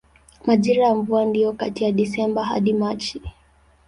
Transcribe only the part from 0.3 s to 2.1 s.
Majira ya mvua ndiyo kati ya